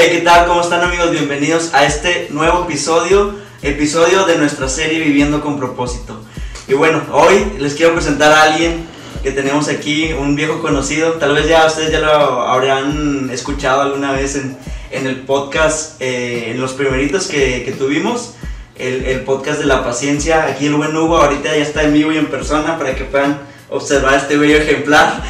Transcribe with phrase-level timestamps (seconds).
[0.00, 0.46] Hey, ¿qué tal?
[0.46, 1.10] ¿Cómo están amigos?
[1.10, 6.22] Bienvenidos a este nuevo episodio, episodio de nuestra serie Viviendo con propósito.
[6.68, 8.86] Y bueno, hoy les quiero presentar a alguien
[9.24, 14.12] que tenemos aquí, un viejo conocido, tal vez ya ustedes ya lo habrán escuchado alguna
[14.12, 14.56] vez en,
[14.92, 18.34] en el podcast, eh, en los primeritos que, tuvimos,
[18.76, 20.44] el, el, podcast de la paciencia.
[20.44, 23.40] Aquí el buen Hugo ahorita ya está en vivo y en persona para que puedan
[23.70, 25.22] observar este bello ejemplar.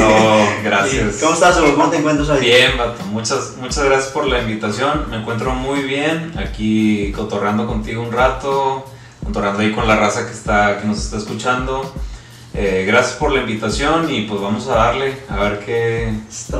[0.00, 1.16] Oh, gracias.
[1.20, 1.74] ¿Cómo estás, Hugo?
[1.74, 2.40] ¿Cómo te encuentras hoy?
[2.40, 3.04] Bien, Bato.
[3.06, 5.06] Muchas, muchas gracias por la invitación.
[5.10, 8.86] Me encuentro muy bien aquí cotorreando contigo un rato,
[9.24, 11.92] cotorreando ahí con la raza que, está, que nos está escuchando.
[12.54, 16.12] Eh, gracias por la invitación y pues vamos a darle a ver qué,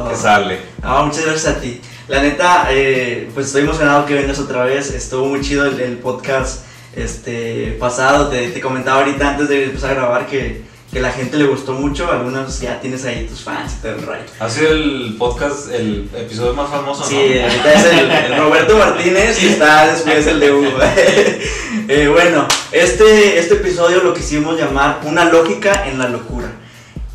[0.09, 0.59] qué sale.
[0.83, 1.81] Ah, muchas gracias a ti.
[2.09, 4.91] La neta, eh, pues estoy emocionado que vengas otra vez.
[4.91, 8.29] Estuvo muy chido el, el podcast este, pasado.
[8.29, 11.73] Te, te, comentaba ahorita antes de empezar a grabar que, que la gente le gustó
[11.73, 12.11] mucho.
[12.11, 14.25] Algunos ya tienes ahí tus fans y todo el rayo.
[14.39, 17.45] Ha sido el podcast, el episodio más famoso, Sí, ¿no?
[17.45, 20.71] ahorita es el, el, Roberto Martínez y está después el de Hugo.
[21.89, 26.53] eh, bueno, este, este episodio lo quisimos llamar Una lógica en la locura.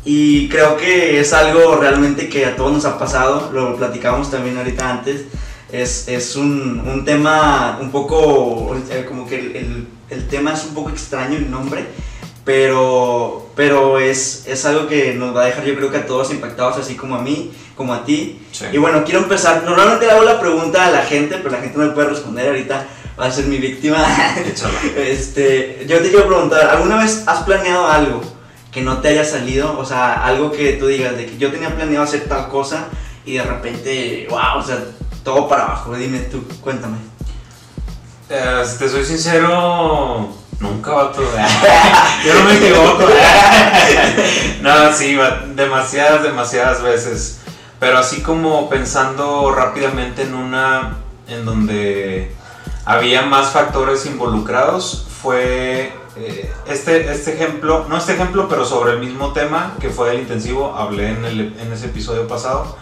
[0.04, 4.56] Y creo que es algo realmente que a todos nos ha pasado, lo platicamos también
[4.56, 5.26] ahorita antes.
[5.70, 8.74] Es, es un, un, tema un poco,
[9.06, 11.84] como que el, el, el, tema es un poco extraño el nombre,
[12.48, 16.30] pero, pero es, es algo que nos va a dejar yo creo que a todos
[16.30, 18.40] impactados, así como a mí, como a ti.
[18.52, 18.64] Sí.
[18.72, 21.76] Y bueno, quiero empezar, normalmente le hago la pregunta a la gente, pero la gente
[21.76, 22.86] no me puede responder ahorita,
[23.20, 23.98] va a ser mi víctima.
[24.96, 28.22] este, yo te quiero preguntar, ¿alguna vez has planeado algo?
[28.72, 31.74] que no te haya salido, o sea, algo que tú digas de que yo tenía
[31.74, 32.88] planeado hacer tal cosa
[33.24, 34.78] y de repente, wow, o sea,
[35.24, 35.94] todo para abajo.
[35.96, 36.98] Dime tú, cuéntame.
[38.28, 41.24] Eh, si te soy sincero, nunca va todo.
[42.24, 43.04] yo no me equivoco.
[44.62, 45.18] no, sí,
[45.54, 47.40] demasiadas, demasiadas veces.
[47.78, 50.96] Pero así como pensando rápidamente en una
[51.28, 52.34] en donde
[52.84, 55.92] había más factores involucrados, fue
[56.66, 60.74] este, este ejemplo, no este ejemplo, pero sobre el mismo tema que fue el intensivo,
[60.74, 62.76] hablé en, el, en ese episodio pasado,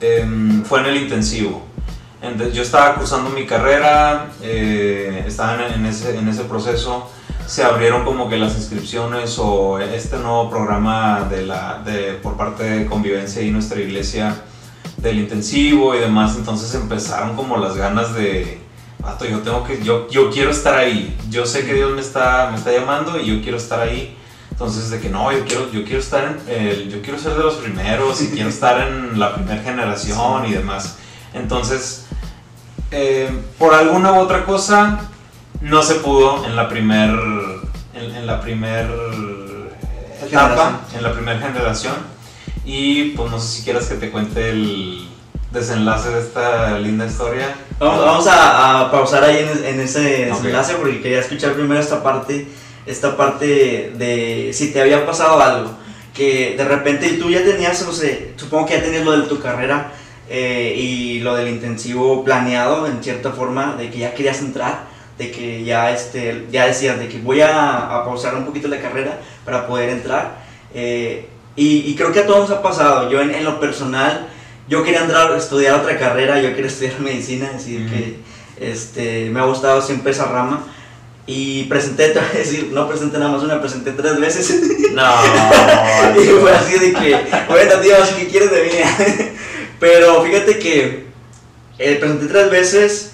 [0.00, 0.26] eh,
[0.64, 1.64] fue en el intensivo.
[2.28, 7.10] Entonces, yo estaba cursando mi carrera, eh, estaba en, ese, en ese proceso,
[7.46, 12.64] se abrieron como que las inscripciones o este nuevo programa de la, de, por parte
[12.64, 14.36] de Convivencia y nuestra iglesia
[14.96, 18.66] del intensivo y demás, entonces empezaron como las ganas de
[18.98, 21.16] Vato, yo tengo que, yo, yo quiero estar ahí.
[21.30, 24.16] Yo sé que Dios me está, me está llamando y yo quiero estar ahí.
[24.50, 27.44] Entonces, de que no, yo quiero, yo quiero estar en, eh, yo quiero ser de
[27.44, 30.96] los primeros y quiero estar en la primera generación y demás.
[31.34, 32.05] Entonces,
[32.90, 35.00] eh, por alguna u otra cosa,
[35.60, 37.10] no se pudo en la primer,
[37.94, 38.86] en, en la primer
[40.22, 41.94] etapa, en la primera generación.
[42.64, 45.08] Y pues no sé si quieras que te cuente el
[45.52, 47.54] desenlace de esta linda historia.
[47.78, 50.82] Vamos, vamos a, a, pausar ahí en, en ese desenlace okay.
[50.82, 52.48] porque quería escuchar primero esta parte,
[52.86, 55.70] esta parte de si te había pasado algo,
[56.14, 59.40] que de repente tú ya tenías, no sé, supongo que ya tenías lo de tu
[59.40, 59.92] carrera
[60.28, 64.84] eh, y lo del intensivo planeado en cierta forma, de que ya querías entrar,
[65.18, 68.80] de que ya, este, ya decías de que voy a, a pausar un poquito la
[68.80, 70.38] carrera para poder entrar.
[70.74, 74.28] Eh, y, y, creo que a todos nos ha pasado, yo en, en lo personal,
[74.68, 77.90] yo quería entrar a estudiar otra carrera, yo quería estudiar medicina, así mm.
[77.90, 78.16] que
[78.60, 80.64] este, me ha gustado siempre esa rama.
[81.28, 84.62] Y presenté, te voy a decir, no presenté nada más una, presenté tres veces.
[84.92, 85.02] No.
[86.22, 88.70] y fue así de que, bueno, Dios, ¿qué quieres de mí?
[89.78, 91.06] Pero fíjate que
[91.78, 93.12] eh, presenté tres veces,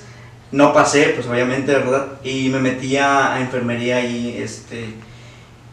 [0.50, 2.20] no pasé, pues obviamente, ¿verdad?
[2.22, 4.94] Y me metí a, a enfermería y este.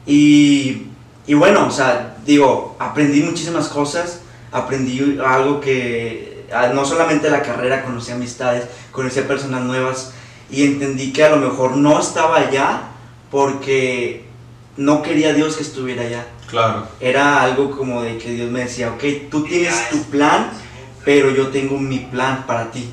[0.05, 0.87] Y,
[1.27, 7.83] y bueno, o sea, digo, aprendí muchísimas cosas aprendí algo que no solamente la carrera,
[7.83, 10.13] conocí amistades, conocí a personas nuevas
[10.49, 12.81] y entendí que a lo mejor no estaba allá
[13.29, 14.25] porque
[14.77, 16.25] no quería Dios que estuviera allá.
[16.49, 16.87] Claro.
[16.99, 20.49] Era algo como de que Dios me decía, ok, tú tienes tu plan,
[21.05, 22.89] pero yo tengo mi plan para ti.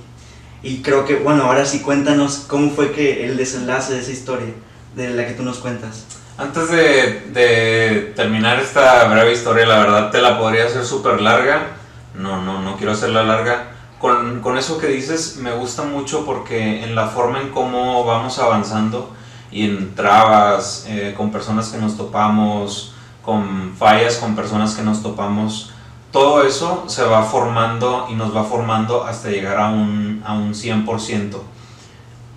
[0.62, 4.52] Y creo que, bueno, ahora sí cuéntanos cómo fue que el desenlace de esa historia,
[4.94, 6.04] de la que tú nos cuentas.
[6.38, 11.68] Antes de, de, terminar esta breve historia, la verdad te la podría hacer súper larga.
[12.14, 13.72] No, no, no quiero hacerla larga.
[13.98, 18.38] Con, con, eso que dices me gusta mucho porque en la forma en cómo vamos
[18.38, 19.16] avanzando
[19.50, 25.02] y en trabas, eh, con personas que nos topamos, con fallas, con personas que nos
[25.02, 25.72] topamos,
[26.12, 30.54] todo eso se va formando y nos va formando hasta llegar a un, a un
[30.54, 31.36] 100%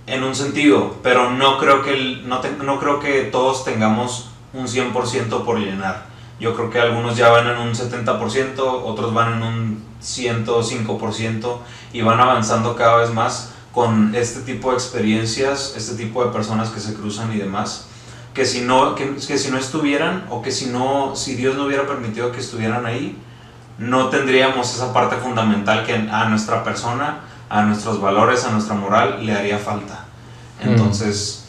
[0.10, 5.46] en un sentido, pero no creo que, no, no creo que todos tengamos un 100%
[5.46, 6.08] por llenar.
[6.40, 11.58] Yo creo que algunos ya van en un 70%, otros van en un 105%
[11.94, 16.70] y van avanzando cada vez más con este tipo de experiencias, este tipo de personas
[16.70, 17.88] que se cruzan y demás,
[18.34, 21.86] que si no, que si no estuvieran o que si, no, si Dios no hubiera
[21.86, 23.16] permitido que estuvieran ahí,
[23.80, 29.26] no tendríamos esa parte fundamental que a nuestra persona, a nuestros valores, a nuestra moral
[29.26, 30.06] le haría falta.
[30.62, 31.46] Entonces,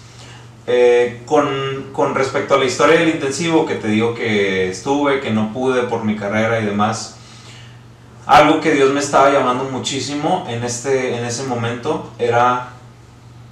[0.67, 5.33] eh, con, con, respecto a la historia del intensivo, que te digo que estuve, que
[5.33, 7.17] no pude por mi carrera y demás,
[8.27, 12.69] algo que Dios me estaba llamando muchísimo en, este, en ese momento era,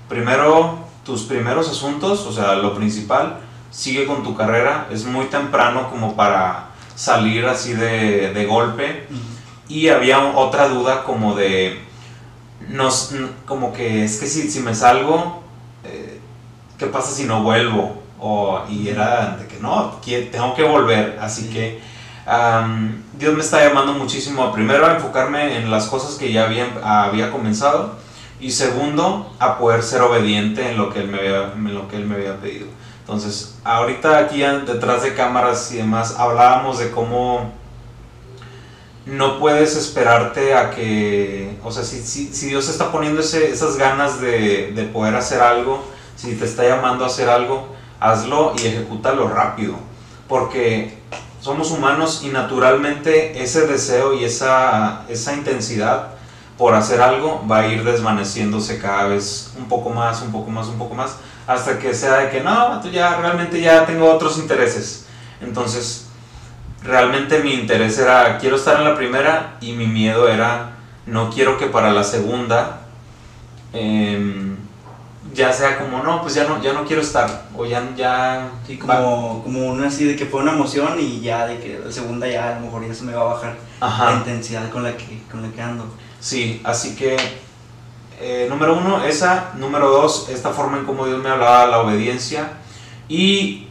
[0.08, 3.38] primero, tus primeros asuntos, o sea, lo principal,
[3.72, 9.06] sigue con tu carrera, es muy temprano como para salir así de, de golpe.
[9.68, 11.80] Y había otra duda como de,
[12.68, 13.14] nos,
[13.46, 15.42] como que es que si, si me salgo,
[15.84, 16.18] eh,
[16.76, 18.02] ¿qué pasa si no vuelvo?
[18.18, 20.00] O, y era de que no,
[20.32, 21.80] tengo que volver, así que
[23.12, 26.66] Dios me está llamando muchísimo a primero a enfocarme en las cosas que ya había,
[26.82, 27.96] había comenzado
[28.40, 31.96] y segundo a poder ser obediente en lo que él me había, en lo que
[31.96, 32.66] él me había pedido.
[33.00, 37.52] Entonces, ahorita aquí detrás de cámaras y demás hablábamos de cómo
[39.06, 43.78] no puedes esperarte a que, o sea, si, si, si Dios está poniendo ese, esas
[43.78, 45.82] ganas de, de, poder hacer algo,
[46.16, 47.68] si te está llamando a hacer algo,
[47.98, 49.76] hazlo y ejecútalo rápido,
[50.28, 50.98] porque
[51.40, 56.17] somos humanos y naturalmente ese deseo y esa, esa intensidad
[56.58, 60.66] por hacer algo va a ir desvaneciéndose cada vez un poco más, un poco más,
[60.66, 61.16] un poco más,
[61.46, 65.06] hasta que sea de que no, ya realmente ya tengo otros intereses.
[65.40, 66.08] Entonces,
[66.82, 70.72] realmente mi interés era, quiero estar en la primera y mi miedo era,
[71.06, 72.80] no quiero que para la segunda
[73.72, 74.56] em,
[75.32, 77.82] ya sea como, no, pues ya no, ya no quiero estar, o ya...
[77.96, 78.50] ya
[78.80, 82.26] como, como una así de que fue una emoción y ya de que la segunda
[82.26, 85.22] ya a lo mejor ya se me va a bajar la intensidad con la, que,
[85.30, 85.84] con la que ando.
[86.20, 87.16] Sí, así que
[88.20, 89.52] eh, número uno, esa.
[89.56, 92.52] Número dos, esta forma en cómo Dios me hablaba, la obediencia.
[93.08, 93.68] Y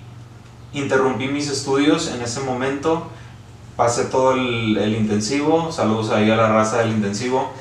[0.74, 3.10] interrumpí mis estudios en ese momento,
[3.76, 7.52] pasé todo el, intensivo, saludos ahí a la raza del intensivo,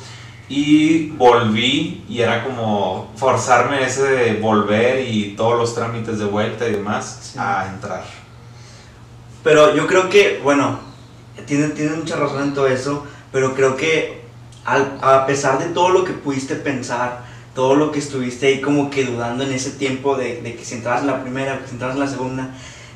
[0.48, 6.68] y volví y era como forzarme ese de volver y todos los trámites de vuelta
[6.68, 8.04] y demás a entrar.
[9.42, 10.78] Pero yo creo que, bueno,
[11.46, 14.20] tiene, tiene mucha razón en todo eso, pero creo que
[14.64, 19.04] a pesar de todo lo que pudiste pensar, todo lo que estuviste ahí como que
[19.04, 21.96] dudando en ese tiempo de, de que si entrabas en la primera, que si entrabas
[21.96, 22.50] en la segunda,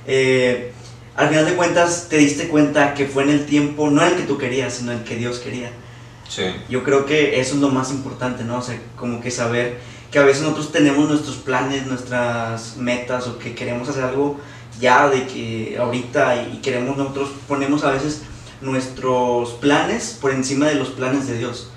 [0.06, 0.73] eh,
[1.17, 4.23] al final de cuentas te diste cuenta que fue en el tiempo, no el que
[4.23, 5.70] tú querías, sino el que Dios quería.
[6.29, 6.44] Sí.
[6.69, 8.58] Yo creo que eso es lo más importante, ¿no?
[8.58, 9.79] O sea, como que saber
[10.11, 14.41] que a veces nosotros tenemos nuestros planes, nuestras metas o que queremos hacer algo
[14.81, 18.23] ya de que ahorita y queremos nosotros ponemos a veces
[18.60, 21.70] nuestros planes por encima de los planes de Dios.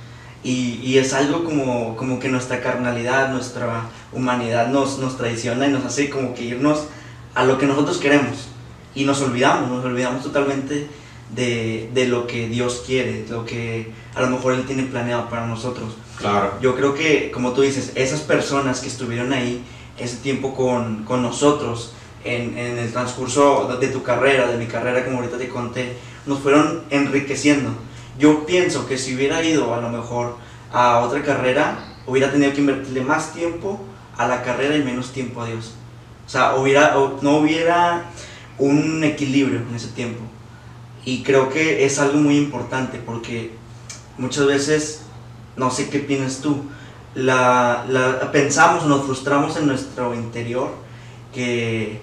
[0.43, 5.71] Y, y, es algo como, como que nuestra carnalidad, nuestra humanidad nos, nos traiciona y
[5.71, 6.87] nos hace como que irnos
[7.33, 8.49] a lo que nosotros queremos
[8.93, 10.87] y nos olvidamos, nos olvidamos totalmente
[11.33, 15.47] de, de, lo que Dios quiere, lo que a lo mejor Él tiene planeado para
[15.47, 15.93] nosotros.
[16.17, 16.53] Claro.
[16.61, 19.63] Yo creo que, como tú dices, esas personas que estuvieron ahí
[19.97, 21.93] ese tiempo con, con nosotros
[22.23, 26.39] en, en, el transcurso de tu carrera, de mi carrera, como ahorita te conté, nos
[26.39, 27.71] fueron enriqueciendo.
[28.17, 30.37] Yo pienso que si hubiera ido a lo mejor
[30.71, 33.79] a otra carrera, hubiera tenido que invertirle más tiempo
[34.17, 35.73] a la carrera y menos tiempo a Dios.
[36.25, 36.53] O sea,
[37.21, 38.05] no hubiera
[38.57, 40.21] un equilibrio en ese tiempo.
[41.05, 43.51] Y creo que es algo muy importante porque
[44.17, 45.01] muchas veces,
[45.57, 46.63] no sé qué piensas tú,
[48.31, 50.71] pensamos, nos frustramos en nuestro interior
[51.33, 52.01] que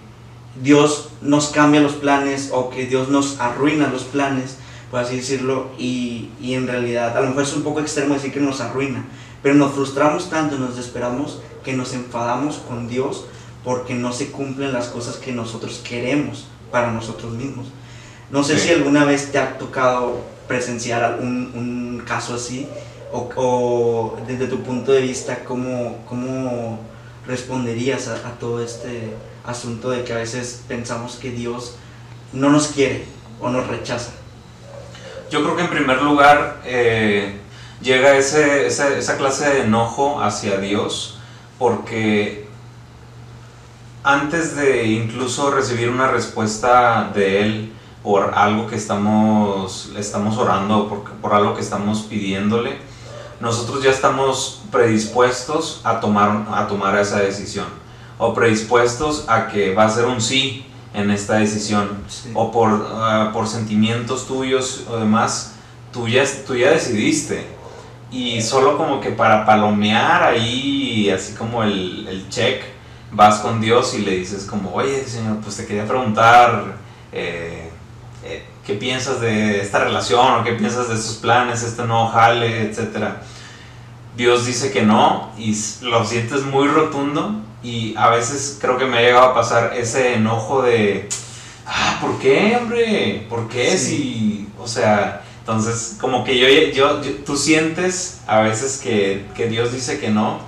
[0.63, 4.57] Dios nos cambia los planes o que Dios nos arruina los planes,
[4.91, 8.33] por así decirlo, y, y en realidad a lo mejor es un poco extremo decir
[8.33, 9.05] que nos arruina,
[9.43, 13.27] pero nos frustramos tanto, nos desesperamos que nos enfadamos con Dios
[13.65, 17.67] porque no se cumplen las cosas que nosotros queremos para nosotros mismos.
[18.31, 22.67] No sé si alguna vez te ha tocado presenciar algún un caso así
[23.13, 26.79] o, o, desde tu punto de vista, ¿cómo, cómo
[27.27, 31.77] responderías a, a, todo este asunto de que a veces pensamos que Dios
[32.33, 33.05] no nos quiere
[33.41, 34.13] o nos rechaza?
[35.31, 37.39] Yo creo que en primer lugar eh,
[37.81, 41.19] llega ese, esa, esa clase de enojo hacia Dios
[41.59, 42.49] porque
[44.03, 51.05] antes de incluso recibir una respuesta de Él por algo que estamos, estamos orando, por,
[51.21, 52.79] por algo que estamos pidiéndole,
[53.41, 57.67] nosotros ya estamos predispuestos a tomar, a tomar esa decisión
[58.21, 61.89] o predispuestos a que va a ser un sí en esta decisión
[62.35, 65.55] o por, ah, por sentimientos tuyos o demás,
[65.91, 67.47] tú ya, tú ya decidiste.
[68.13, 72.63] Y solo como que para palomear ahí, así como el, el check,
[73.11, 76.77] vas con Dios y le dices como, oye Señor, pues te quería preguntar,
[77.13, 77.71] eh,
[78.23, 82.69] eh, ¿qué piensas de esta relación o qué piensas de estos planes, este nuevo jale,
[82.69, 83.23] etcétera?
[84.15, 88.99] Dios dice que no y lo sientes muy rotundo y a veces creo que me
[88.99, 91.09] ha llegado a pasar ese enojo de,
[91.67, 93.27] ah, ¿por qué, hombre?
[93.29, 93.77] ¿Por qué?
[93.77, 99.73] Si, o sea, entonces como que yo, yo, tú sientes a veces que, que, Dios
[99.73, 100.41] dice que no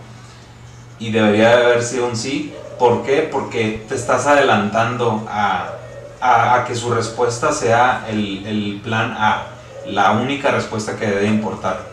[0.99, 2.55] y debería haber sido un sí.
[2.79, 3.29] ¿Por qué?
[3.31, 5.75] Porque te estás adelantando a,
[6.21, 9.47] a, a que su respuesta sea el, el plan A,
[9.87, 11.92] la única respuesta que debe importar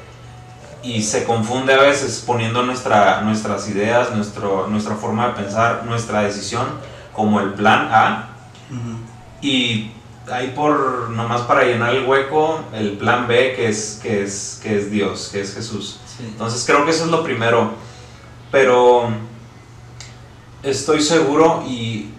[0.82, 6.22] y se confunde a veces poniendo nuestra, nuestras ideas, nuestro, nuestra forma de pensar, nuestra
[6.22, 6.66] decisión
[7.14, 8.30] como el plan A.
[9.42, 9.92] Y
[10.32, 14.78] ahí por, nomás para llenar el hueco, el plan B que es, que es, que
[14.78, 16.00] es Dios, que es Jesús.
[16.20, 17.74] Entonces creo que eso es lo primero.
[18.52, 19.10] Pero
[20.64, 22.12] estoy seguro y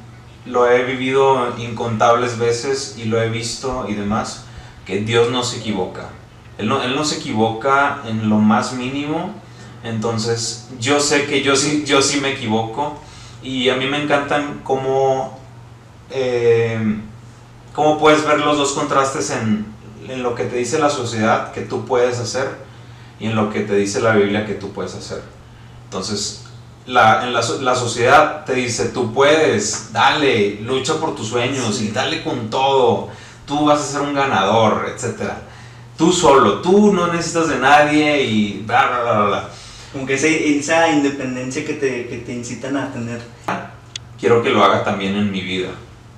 [0.44, 4.44] lo he vivido incontables veces y lo he visto y demás,
[4.84, 6.08] que Dios no se equivoca
[6.60, 9.34] él no, se equivoca en lo más mínimo.
[9.82, 12.98] Entonces, yo sé que yo sí, yo sí me equivoco.
[13.42, 15.38] Y a mí me encantan cómo,
[16.10, 16.78] eh,
[17.74, 19.66] cómo puedes ver los dos contrastes en,
[20.06, 22.48] en, lo que te dice la sociedad que tú puedes hacer
[23.18, 25.22] y en lo que te dice la Biblia que tú puedes hacer.
[25.84, 26.44] Entonces,
[26.84, 31.88] la, en la, la sociedad te dice, tú puedes, dale, lucha por tus sueños y
[31.88, 33.08] dale con todo,
[33.46, 35.44] tú vas a ser un ganador, etcétera
[36.00, 39.49] tú solo, tú no necesitas de nadie y bla, bla, bla, bla.
[39.92, 43.21] Como que esa, independencia que te, que te incitan a tener.
[44.19, 45.69] Quiero que lo haga también en mi vida.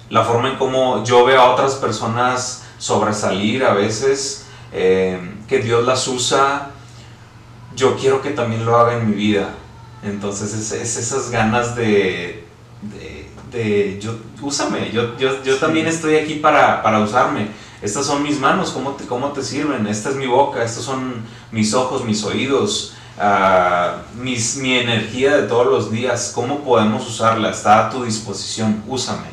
[0.08, 5.84] La forma en cómo yo veo a otras personas sobresalir a veces, eh, que Dios
[5.84, 6.70] las usa,
[7.74, 9.48] yo quiero que también lo haga en mi vida.
[10.04, 12.44] Entonces es, es esas ganas de,
[12.82, 17.48] de, de, yo, úsame, yo, yo, yo también estoy aquí para, para usarme
[17.82, 19.86] estas son mis manos, ¿cómo te, cómo te sirven?
[19.88, 22.94] Esta es mi boca, estos son mis ojos, mis oídos,
[24.20, 27.50] mis, mi energía de todos los días, ¿cómo podemos usarla?
[27.50, 29.26] Está a tu disposición, úsame.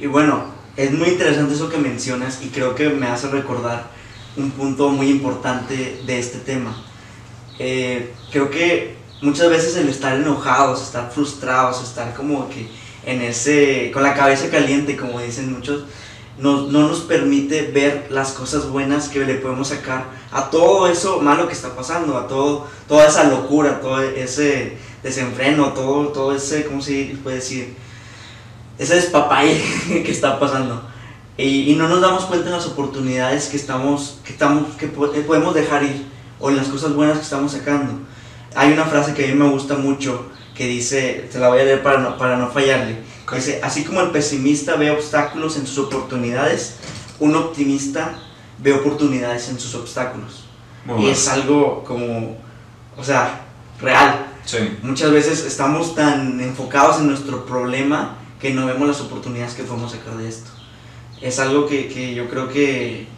[0.00, 3.84] Y bueno, es muy interesante eso que mencionas y creo que me hace recordar
[4.36, 6.76] un punto muy importante de este tema.
[7.58, 12.68] Eh, creo que muchas veces el estar enojados, estar frustrados, estar como que
[13.06, 15.84] en ese, con la cabeza caliente, como dicen muchos,
[16.38, 21.20] no, no, nos permite ver las cosas buenas que le podemos sacar a todo eso
[21.20, 26.66] malo que está pasando, a todo, toda esa locura, todo ese desenfreno, todo, todo ese,
[26.66, 27.74] ¿cómo se puede decir?
[28.78, 29.62] Ese despapalle
[30.04, 30.82] que está pasando.
[31.38, 35.84] Y, no nos damos cuenta de las oportunidades que, estamos, que, estamos, que podemos dejar
[35.84, 36.06] ir
[36.38, 38.00] o las cosas buenas que estamos sacando.
[38.54, 41.64] Hay una frase que a mí me gusta mucho que dice, te la voy a
[41.64, 42.96] leer para no, para no fallarle
[43.34, 46.76] Dice, así como el pesimista ve obstáculos en sus oportunidades,
[47.18, 48.18] un optimista
[48.58, 50.44] ve oportunidades en sus obstáculos.
[50.98, 52.36] y es algo como,
[52.96, 53.42] o sea,
[53.80, 54.26] real.
[54.82, 59.90] Muchas veces estamos tan enfocados en nuestro problema que no vemos las oportunidades que podemos
[59.90, 60.50] sacar de esto.
[61.20, 63.08] Es algo que, que yo creo que,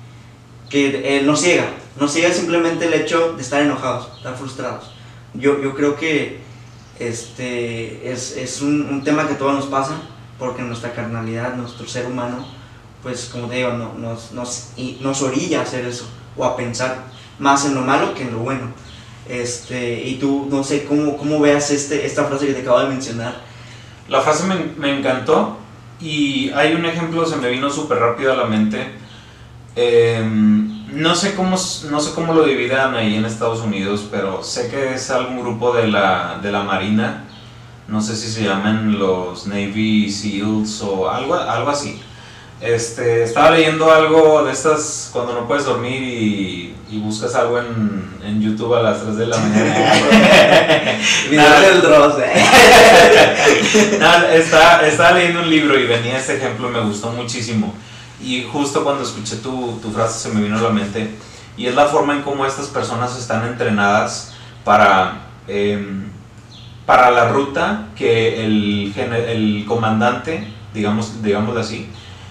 [0.70, 1.70] que eh, nos ciega.
[2.00, 4.90] Nos ciega simplemente el hecho de estar enojados, estar frustrados.
[5.34, 6.40] Yo, yo creo que
[6.98, 9.94] este, es, es un, un, tema que todos nos pasa,
[10.38, 12.46] porque nuestra carnalidad, nuestro ser humano,
[13.02, 17.04] pues como te digo, no, nos, nos, nos orilla a hacer eso, o a pensar
[17.38, 18.72] más en lo malo que en lo bueno.
[19.28, 22.88] Este, y tú, no sé, ¿cómo, cómo veas este, esta frase que te acabo de
[22.88, 23.40] mencionar?
[24.08, 25.58] La frase me, me encantó
[26.00, 28.92] y hay un ejemplo, se me vino súper rápido a la mente.
[29.76, 31.56] Eh, no sé cómo,
[31.90, 35.72] no sé cómo lo dividan ahí en Estados Unidos, pero sé que es algún grupo
[35.72, 37.22] de la, de la Marina.
[37.86, 42.02] No sé si se llaman los Navy SEALs o algo, algo así.
[42.60, 48.18] Este, estaba leyendo algo de estas cuando no puedes dormir y, y buscas algo en,
[48.24, 49.36] en, YouTube a las 3 de la
[51.30, 51.60] mañana.
[51.60, 52.32] del Dross, ¿eh?
[54.34, 57.72] estaba, estaba leyendo un libro y venía este ejemplo, me gustó muchísimo
[58.20, 61.10] y justo cuando escuché tu, tu, frase se me vino a la mente.
[61.56, 64.32] Y es la forma en cómo estas personas están entrenadas
[64.64, 66.04] para, eh,
[66.86, 71.88] para la ruta que el, el comandante, digamos, digámoslo así,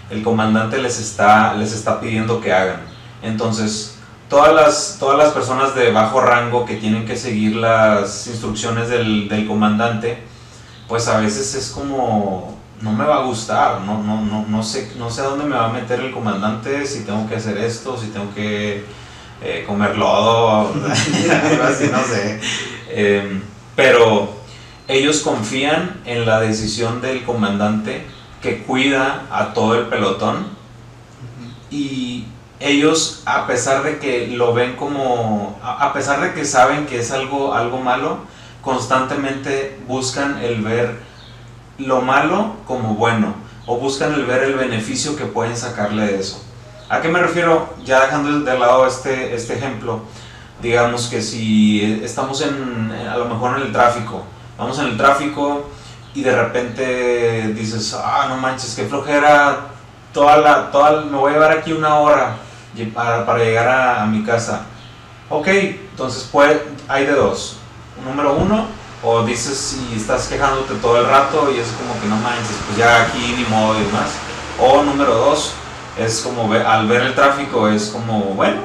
[0.09, 2.81] el comandante les está, les está pidiendo que hagan.
[3.21, 3.97] Entonces,
[4.29, 9.27] todas las, todas las personas de bajo rango que tienen que seguir las instrucciones del,
[9.27, 10.23] del comandante,
[10.87, 14.91] pues a veces es como no me va a gustar, no, no, no, no, sé,
[14.97, 17.97] no sé a dónde me va a meter el comandante, si tengo que hacer esto,
[17.97, 18.85] si tengo que
[19.41, 22.39] eh, comer lodo, no sé.
[22.89, 23.41] Em,
[23.75, 24.37] pero
[24.87, 28.05] ellos confían en la decisión del comandante
[28.41, 30.47] que cuida a todo el pelotón
[31.69, 32.25] y
[32.59, 37.11] ellos a pesar de que lo ven como a pesar de que saben que es
[37.11, 38.19] algo algo malo
[38.61, 41.06] constantemente buscan el ver
[41.77, 46.43] lo malo como bueno o buscan el ver el beneficio que pueden sacarle de eso.
[46.89, 47.73] ¿A qué me refiero?
[47.83, 50.01] Ya dejando de lado este, este ejemplo,
[50.61, 54.23] digamos que si estamos en, a lo mejor en el tráfico,
[54.57, 55.69] vamos en el tráfico
[56.13, 59.67] y de repente dices, ah, no manches, qué flojera,
[60.13, 62.37] toda la, toda, me voy a llevar aquí una hora
[62.93, 64.61] para, para llegar a, mi casa.
[65.29, 66.57] Ok, entonces pues,
[66.87, 67.57] hay de dos.
[68.05, 68.67] Número uno,
[69.09, 72.77] o dices si estás quejándote todo el rato y es como que no manches, pues
[72.77, 74.09] ya aquí ni modo y demás.
[74.59, 75.53] O número dos,
[75.97, 78.59] es como al ver el tráfico, es como, bueno,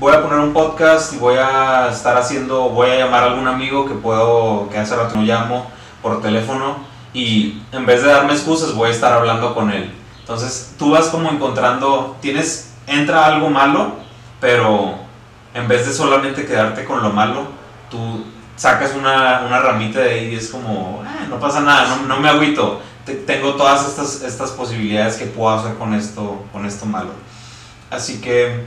[0.00, 3.46] voy a poner un podcast y voy a estar haciendo, voy a llamar a algún
[3.46, 5.70] amigo que puedo, que hace rato no llamo
[6.02, 6.78] por teléfono
[7.14, 9.94] y en vez de darme excusas voy a estar hablando con él.
[10.18, 13.92] Entonces tú vas como encontrando, tienes, entra algo malo,
[14.40, 14.94] pero
[15.54, 17.44] en vez de solamente quedarte con lo malo,
[17.88, 18.24] tú
[18.60, 22.20] sacas una, una ramita de ahí y es como, ah, no pasa nada, no, no
[22.20, 22.82] me agüito,
[23.26, 27.08] tengo todas estas, estas posibilidades que puedo hacer con esto, con esto malo.
[27.88, 28.66] Así que,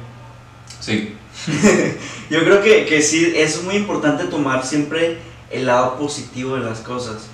[0.80, 1.16] sí.
[2.32, 5.20] Yo creo que, que sí, es muy importante tomar siempre
[5.52, 7.28] el lado positivo de las cosas.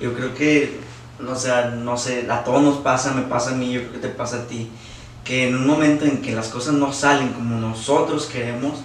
[0.00, 0.80] Yo creo que,
[1.20, 3.98] o sea, no sé, a todos nos pasa, me pasa a mí, yo creo que
[3.98, 4.70] te pasa a ti,
[5.22, 8.78] que en un momento en que las cosas no salen como nosotros queremos,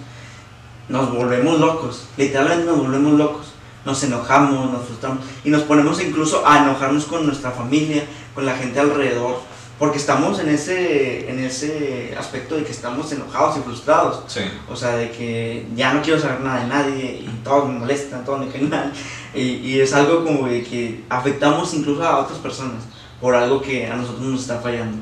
[0.88, 3.46] nos volvemos locos, literalmente nos volvemos locos.
[3.84, 8.54] Nos enojamos, nos frustramos y nos ponemos incluso a enojarnos con nuestra familia, con la
[8.54, 9.40] gente alrededor,
[9.76, 14.22] porque estamos en ese, en ese aspecto de que estamos enojados y frustrados.
[14.70, 18.24] O sea, de que ya no quiero saber nada de nadie y todos me molestan,
[18.24, 18.92] todos me caen mal.
[19.34, 22.84] Y, y es algo como de que afectamos incluso a otras personas
[23.20, 24.98] por algo que a nosotros nos está fallando.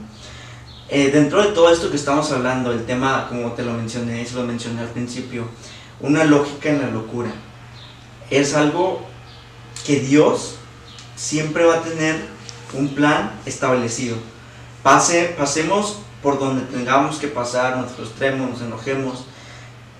[0.93, 4.35] Eh, dentro de todo esto que estamos hablando, el tema, como te lo mencioné, se
[4.35, 5.49] lo mencioné al principio,
[6.01, 7.31] una lógica en la locura.
[8.29, 9.07] Es algo
[9.87, 10.57] que Dios
[11.15, 12.17] siempre va a tener
[12.73, 14.17] un plan establecido.
[14.83, 19.27] Pase, pasemos por donde tengamos que pasar, nos frustremos, nos enojemos.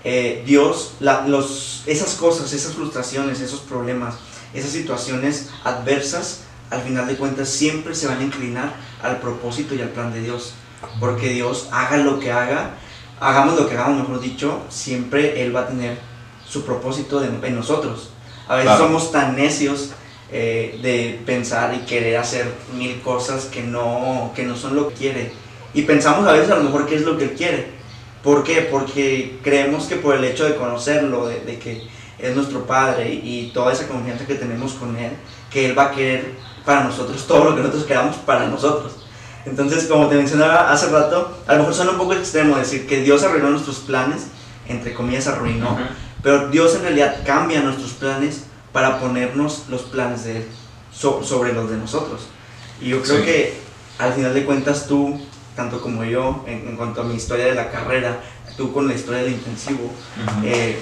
[0.03, 4.15] Eh, Dios, los, esas cosas, esas frustraciones, esos problemas,
[4.53, 9.81] esas situaciones adversas, al final de cuentas siempre se van a inclinar al propósito y
[9.81, 10.55] al plan de Dios.
[10.99, 12.75] Porque Dios haga lo que haga,
[13.19, 15.97] hagamos lo que hagamos, mejor dicho, siempre Él va a tener
[16.47, 18.11] su propósito en nosotros.
[18.47, 19.91] A veces somos tan necios
[20.33, 24.95] eh, de pensar y querer hacer mil cosas que no, que no son lo que
[24.95, 25.33] quiere.
[25.73, 27.67] Y pensamos a veces a lo mejor qué es lo que Él quiere.
[28.23, 28.61] ¿Por qué?
[28.61, 33.51] Porque creemos que por el hecho de conocerlo, de, de que es nuestro Padre y
[33.53, 35.11] toda esa confianza que tenemos con Él,
[35.49, 36.33] que Él va a querer
[36.65, 38.93] para nosotros todo lo que nosotros queramos para nosotros.
[39.45, 43.01] Entonces, como te mencionaba hace rato, a lo mejor suena un poco extremo decir que
[43.01, 44.27] Dios arruinó nuestros planes,
[44.67, 45.77] entre comillas arruinó,
[46.21, 50.47] pero Dios en realidad cambia nuestros planes para ponernos los planes de Él
[50.91, 52.27] sobre los de nosotros.
[52.79, 53.53] Y yo creo que
[53.97, 55.19] al final de cuentas tú,
[55.55, 58.21] tanto como yo, en, cuanto a mi historia de la carrera,
[58.57, 59.91] tú con la historia del intensivo,
[60.43, 60.79] eh,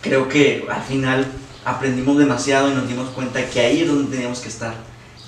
[0.00, 1.26] creo que al final
[1.64, 4.74] aprendimos demasiado y nos dimos cuenta que ahí es donde teníamos que estar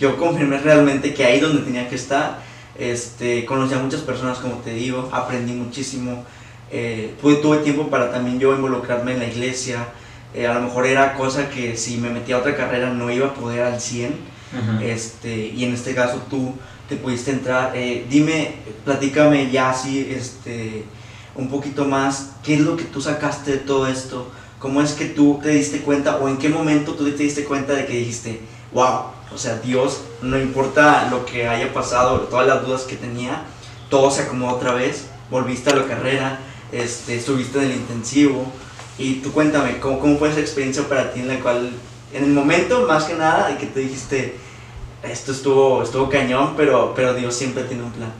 [0.01, 2.39] yo confirmé realmente que ahí donde tenía que estar,
[2.79, 6.25] este, conocí a muchas personas, como te digo, aprendí muchísimo,
[6.73, 9.89] eh, tuve, tiempo para también yo involucrarme en la iglesia,
[10.33, 13.27] eh, a lo mejor era cosa que si me metía a otra carrera no iba
[13.27, 14.41] a poder al 100,
[14.83, 16.55] este, y en este caso tú
[16.89, 20.85] te pudiste entrar, eh, dime, platícame ya así, este,
[21.37, 25.05] un poquito más, qué es lo que tú sacaste de todo esto, cómo es que
[25.05, 28.41] tú te diste cuenta o en qué momento tú te diste cuenta de que dijiste,
[28.73, 33.43] wow, o sea, Dios, no importa lo que haya pasado, todas las dudas que tenía,
[33.89, 36.39] todo se acomodó otra vez, volviste a la carrera,
[36.73, 38.53] este, estuviste en el intensivo.
[38.99, 41.71] Y tú cuéntame, ¿cómo, ¿cómo fue esa experiencia para ti en la cual,
[42.13, 44.37] en el momento más que nada, de que te dijiste,
[45.03, 48.13] esto estuvo, estuvo cañón, pero, pero Dios siempre tiene un plan?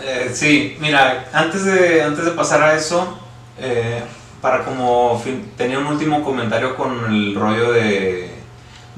[0.00, 3.18] Eh, sí, mira, antes de, antes de pasar a eso,
[3.58, 4.00] eh,
[4.40, 5.20] para como
[5.56, 8.37] tenía un último comentario con el rollo de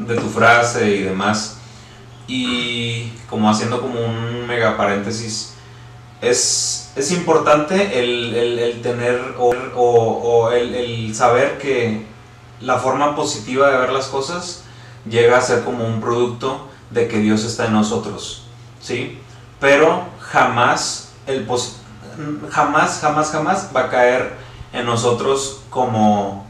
[0.07, 1.59] de tu frase y demás.
[2.27, 5.55] Y como haciendo como un mega paréntesis,
[6.21, 12.07] es, es importante el, el, tener o, el, saber que
[12.61, 14.65] la forma positiva de ver las cosas
[15.09, 18.45] llega a ser como un producto de que Dios está en nosotros,
[18.81, 19.19] ¿sí?
[19.61, 21.47] Pero jamás, el
[22.51, 24.35] jamás, jamás, jamás va a caer
[24.73, 26.47] en nosotros como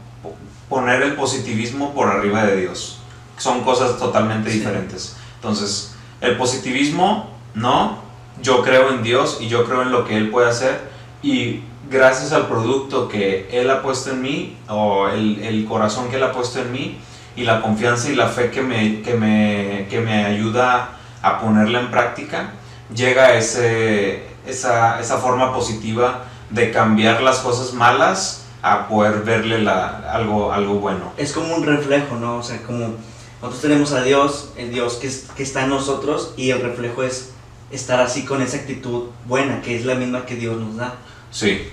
[0.69, 3.00] poner el positivismo por arriba de Dios.
[3.41, 5.15] Son cosas totalmente diferentes.
[5.35, 7.97] Entonces, el positivismo, no,
[8.43, 10.79] yo creo en Dios y yo creo en lo que Él puede hacer
[11.23, 16.17] y gracias al producto que Él ha puesto en mí o el, el corazón que
[16.17, 16.99] Él ha puesto en mí
[17.35, 20.89] y la confianza y la fe que me, que me, que me ayuda
[21.23, 22.51] a ponerla en práctica,
[22.93, 30.11] llega ese, esa, esa forma positiva de cambiar las cosas malas a poder verle la,
[30.13, 31.11] algo, algo bueno.
[31.17, 32.37] Es como un reflejo, ¿no?
[32.37, 32.93] O sea, como
[33.41, 37.31] nosotros tenemos a Dios, el Dios que, que está en nosotros y el reflejo es
[37.71, 40.95] estar así con esa actitud buena, que es la misma que Dios nos da.
[41.31, 41.67] Sí.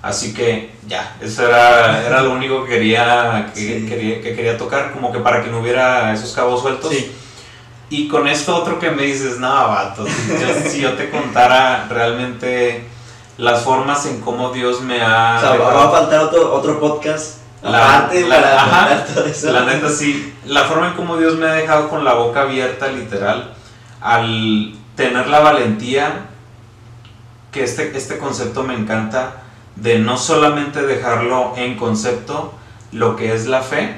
[0.00, 4.92] Así que ya, eso era, era lo único que quería, que, quería, que quería tocar,
[4.92, 6.90] como que para que no hubiera esos cabos sueltos.
[6.90, 7.12] Sí.
[7.90, 10.06] Y con esto otro que me dices, no, vato,
[10.66, 12.84] si yo, te contara realmente
[13.38, 15.36] las formas en cómo Dios me ha...
[15.36, 17.41] O sea, va a faltar otro, otro podcast.
[17.62, 19.06] La, la,
[19.52, 22.88] la neta sí, la forma en cómo Dios me ha dejado con la boca abierta,
[22.88, 23.54] literal,
[24.00, 26.26] al tener la valentía,
[27.52, 29.42] que este, este concepto me encanta,
[29.76, 32.52] de no solamente dejarlo en concepto,
[32.90, 33.96] lo que es la fe,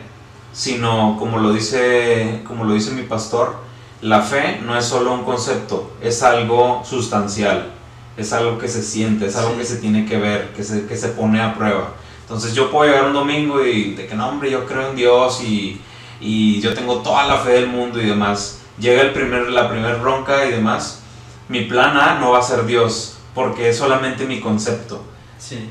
[0.53, 3.57] sino como lo dice, como lo dice mi pastor,
[4.03, 7.71] la fe no es solo un concepto, es algo sustancial,
[8.17, 10.97] es algo que se siente, es algo que se tiene que ver, que se, que
[10.97, 11.89] se pone a prueba.
[12.25, 15.43] Entonces yo puedo llegar un domingo y de que no, hombre, yo creo en Dios
[15.43, 15.79] y,
[16.21, 18.61] y yo tengo toda la fe del mundo y demás.
[18.79, 21.03] Llega el primer, la primera bronca y demás.
[21.49, 25.05] Mi plan A no va a ser Dios, porque es solamente mi concepto.
[25.39, 25.69] Sí.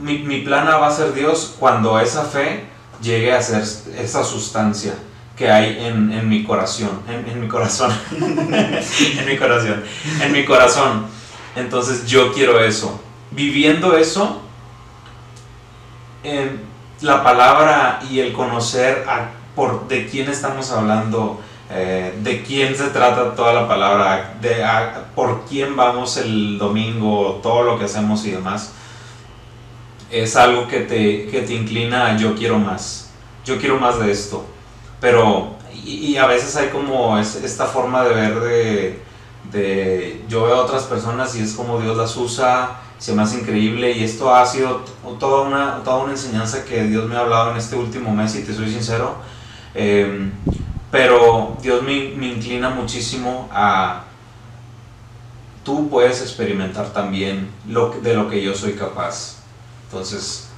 [0.00, 2.64] Mi, mi plan A va a ser Dios cuando esa fe
[3.02, 3.64] llegue a ser
[3.98, 4.94] esa sustancia
[5.36, 9.82] que hay en, en mi corazón, en, en mi corazón, en mi corazón,
[10.22, 11.06] en mi corazón.
[11.56, 13.00] Entonces yo quiero eso.
[13.32, 14.42] Viviendo eso,
[17.00, 19.04] la palabra y el conocer
[19.54, 24.64] por, de quién estamos hablando, eh, de quién se trata toda la palabra, de
[25.14, 28.72] por quién vamos el domingo, todo lo que hacemos y demás,
[30.10, 33.10] es algo que te, que te inclina a yo quiero más,
[33.44, 34.44] yo quiero más de esto.
[35.00, 39.02] Pero, y, a veces hay como esta forma de ver de,
[39.52, 43.38] de, yo veo a otras personas y es como Dios las usa, se me hace
[43.40, 44.82] increíble y esto ha sido
[45.20, 48.42] toda una, toda una enseñanza que Dios me ha hablado en este último mes y
[48.42, 49.16] te soy sincero.
[49.74, 50.32] Em,
[50.90, 54.04] pero Dios me, me, inclina muchísimo a
[55.64, 59.36] tú puedes experimentar también lo, de lo que yo soy capaz.
[59.84, 60.48] Entonces,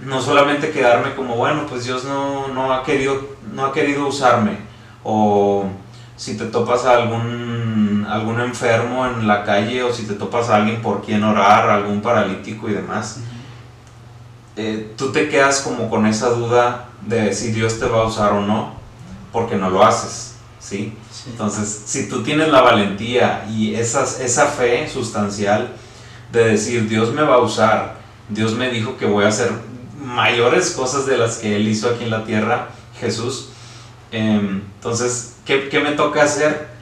[0.00, 4.58] no solamente quedarme como, bueno, pues Dios no, no, ha, querido, no ha querido usarme.
[5.04, 5.66] O
[6.16, 10.56] si te topas a algún, algún enfermo en la calle o si te topas a
[10.56, 13.20] alguien por quien orar, algún paralítico y demás,
[14.56, 18.32] eh, tú te quedas como con esa duda de si Dios te va a usar
[18.32, 18.74] o no,
[19.32, 20.36] porque no lo haces.
[20.58, 20.92] ¿sí?
[21.26, 25.68] Entonces, si tú tienes la valentía y esas, esa fe sustancial
[26.32, 27.96] de decir, Dios me va a usar,
[28.28, 29.50] Dios me dijo que voy a hacer
[30.02, 33.50] mayores cosas de las que Él hizo aquí en la tierra, Jesús.
[34.10, 36.75] Em, entonces, ¿qué, ¿qué, me toca hacer?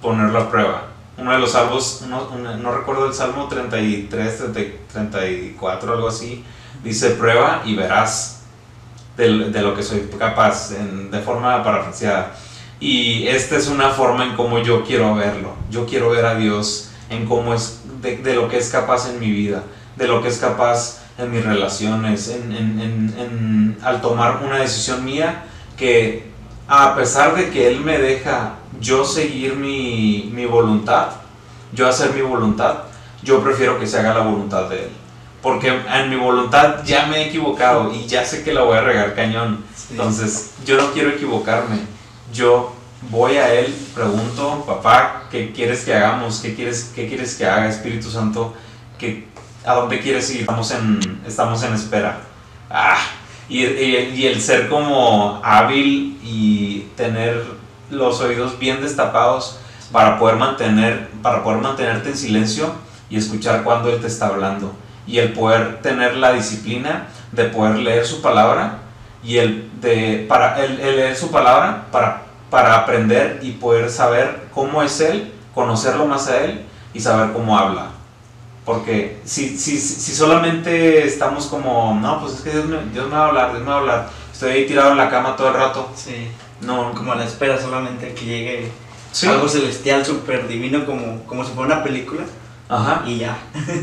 [0.00, 0.84] Ponerlo a prueba.
[1.18, 4.42] Uno de los salmos, no, recuerdo el salmo 33,
[4.92, 6.44] 34, algo así,
[6.82, 8.42] dice prueba y verás
[9.16, 12.32] de, de lo que soy capaz, en, de forma parafraseada.
[12.80, 15.54] Y esta es una forma en cómo yo quiero verlo.
[15.70, 19.20] Yo quiero ver a Dios en cómo es, de, de lo que es capaz en
[19.20, 19.62] mi vida,
[19.96, 22.80] de lo que es capaz en mis relaciones, en, en,
[23.18, 25.44] en, al tomar una decisión mía
[25.76, 26.29] que
[26.72, 31.08] a pesar de que Él me deja yo seguir mi, mi voluntad,
[31.72, 32.84] yo hacer mi voluntad,
[33.24, 34.90] yo prefiero que se haga la voluntad de Él.
[35.42, 38.82] Porque en mi voluntad ya me he equivocado y ya sé que la voy a
[38.82, 39.64] regar cañón.
[39.90, 41.80] Entonces, yo no quiero equivocarme.
[42.32, 42.72] Yo
[43.10, 46.38] voy a Él, pregunto, papá, ¿qué quieres que hagamos?
[46.38, 48.54] ¿Qué quieres, qué quieres que haga, Espíritu Santo?
[48.96, 49.26] ¿Qué,
[49.66, 50.42] ¿A dónde quieres ir?
[50.42, 52.20] Estamos en, estamos en espera.
[52.70, 53.00] Ah,
[53.50, 57.44] y, el ser como hábil y tener
[57.90, 59.58] los oídos bien destapados
[59.90, 62.72] para poder, mantener, para poder mantenerte en silencio
[63.10, 64.72] y escuchar cuando Él te está hablando.
[65.06, 68.78] Y el poder tener la disciplina de poder leer su palabra
[69.24, 74.82] y el de para el, leer su palabra para, para aprender y poder saber cómo
[74.82, 77.88] es Él, conocerlo más a Él y saber cómo habla.
[78.70, 83.16] Porque si, si, si solamente estamos como, no, pues es que Dios me, Dios me
[83.16, 85.48] va a hablar, Dios me va a hablar, estoy ahí tirado en la cama todo
[85.48, 85.90] el rato.
[85.96, 86.28] Sí.
[86.60, 88.70] no, como a la espera solamente que llegue
[89.26, 92.22] algo celestial, súper divino, como, como si fuera una película.
[92.68, 93.02] Ajá.
[93.06, 93.38] Y ya.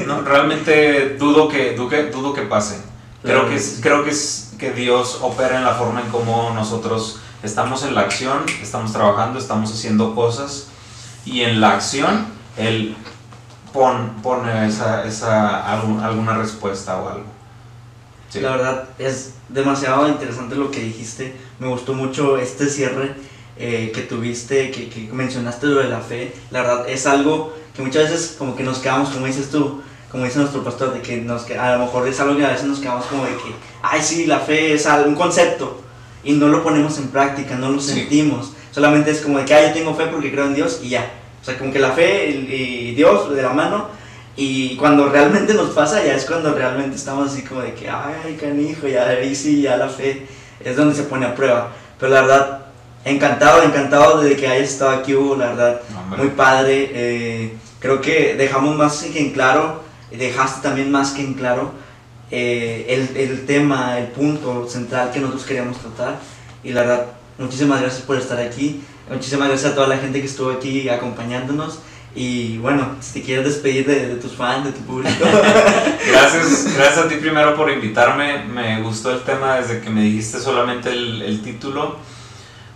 [0.08, 2.82] no, realmente dudo que, dudo que, dudo que pase.
[3.22, 7.20] Creo que, es, creo que, es, que Dios opera en la forma en cómo nosotros
[7.44, 10.68] estamos en la acción, estamos trabajando, estamos haciendo cosas
[11.26, 12.96] y en la acción Él
[13.78, 17.38] pone, pone esa, esa, alguna respuesta o algo.
[18.34, 21.34] La verdad es demasiado interesante lo que dijiste.
[21.60, 23.14] Me gustó mucho este cierre
[23.58, 26.34] eh, que tuviste, que, que, mencionaste lo de la fe.
[26.52, 30.26] La verdad es algo que muchas veces como que nos quedamos, como dices tú, como
[30.26, 32.80] dice nuestro pastor, de que nos, a lo mejor es algo que a veces nos
[32.80, 35.82] quedamos como de que, ay sí, la fe es un concepto
[36.24, 38.52] y no lo ponemos en práctica, no lo sentimos.
[38.72, 41.12] Solamente es como de que, ay, yo tengo fe porque creo en Dios y ya.
[41.48, 43.88] O sea, como que la fe y, Dios de la mano
[44.36, 48.36] y cuando realmente nos pasa, ya es cuando realmente estamos así como de que, ay,
[48.38, 50.28] canijo, ya ahí sí, ya la fe
[50.60, 51.72] es donde se pone a prueba.
[51.98, 52.66] Pero la verdad,
[53.06, 55.82] encantado, encantado de que hayas estado aquí, Hugo, la verdad,
[56.18, 56.92] muy padre.
[56.94, 61.72] Eh, creo que dejamos más que en claro, dejaste también más que en claro
[62.30, 66.20] eh, el, el, tema, el punto central que nosotros queríamos tratar.
[66.62, 67.06] Y la verdad,
[67.38, 68.82] muchísimas gracias por estar aquí.
[69.10, 71.80] Muchísimas gracias a toda la gente que estuvo aquí acompañándonos.
[72.18, 75.24] Y bueno, si te quieres despedir de, tus fans, de tu público.
[76.10, 78.44] gracias, gracias a ti primero por invitarme.
[78.46, 81.98] Me gustó el tema desde que me dijiste solamente el, el título.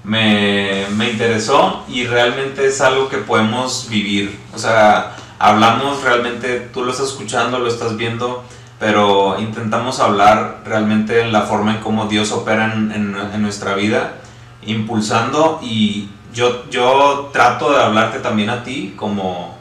[0.03, 4.37] Me, me, interesó y realmente es algo que podemos vivir.
[4.53, 8.43] O sea, hablamos realmente, tú lo estás escuchando, lo estás viendo,
[8.79, 13.75] pero intentamos hablar realmente en la forma en cómo Dios opera en, en, en nuestra
[13.75, 14.15] vida,
[14.63, 19.57] impulsando y yo, yo trato de hablarte también a ti como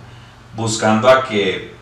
[0.55, 1.75] buscando a que,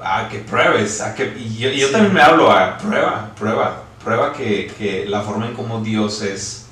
[0.00, 4.32] a que pruebes, a que, y yo, yo también me hablo a prueba, prueba, prueba
[4.32, 6.66] que, que, la forma en cómo Dios es.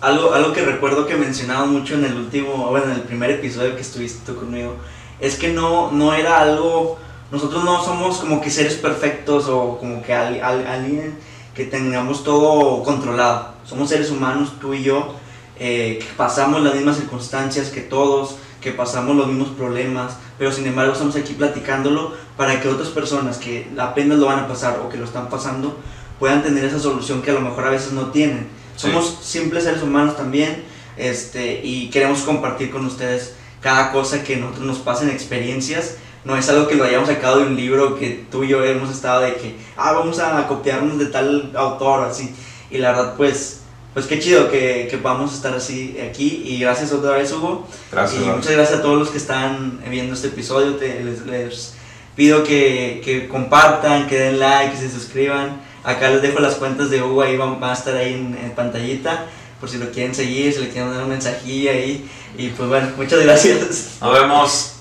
[0.00, 3.74] Algo, algo que recuerdo que mencionaba mucho en el último, bueno, en el primer episodio
[3.74, 4.76] que estuviste tú conmigo,
[5.18, 6.98] es que no, no era algo,
[7.32, 11.18] nosotros no somos como que seres perfectos o como que alguien
[11.54, 15.14] que tengamos todo controlado, somos seres humanos, tú y yo,
[15.58, 20.66] eh, que pasamos las mismas circunstancias que todos, que pasamos los mismos problemas, pero sin
[20.66, 24.88] embargo estamos aquí platicándolo para que otras personas que apenas lo van a pasar o
[24.88, 25.76] que lo están pasando
[26.18, 28.48] puedan tener esa solución que a lo mejor a veces no tienen.
[28.76, 30.62] Somos simples seres humanos también
[30.96, 35.96] este, y queremos compartir con ustedes cada cosa que nosotros nos pasen experiencias.
[36.24, 38.90] No es algo que lo hayamos sacado de un libro que tú y yo hemos
[38.90, 42.34] estado de que, ah, vamos a copiarnos de tal autor así.
[42.70, 43.57] Y la verdad, pues,
[43.94, 47.66] pues qué chido que, que, podamos estar así aquí y gracias otra vez Hugo.
[47.90, 48.22] Gracias.
[48.22, 50.76] Y muchas gracias a todos los que están viendo este episodio.
[50.76, 51.74] Te, les,
[52.14, 55.60] pido que, que, compartan, que den like, que se suscriban.
[55.84, 59.26] Acá les dejo las cuentas de Hugo, ahí van, a estar ahí en, en, pantallita
[59.60, 62.08] por si lo quieren seguir, si le quieren dar un mensajillo ahí.
[62.36, 63.98] Y pues bueno, muchas gracias.
[64.00, 64.77] Nos vemos.